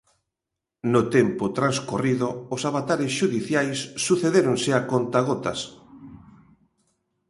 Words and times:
No 0.93 1.01
tempo 1.15 1.43
transcorrido 1.57 2.29
os 2.55 2.61
avatares 2.69 3.11
xudiciais 3.19 3.79
sucedéronse 4.05 4.69
a 4.77 4.79
contagotas. 4.91 5.59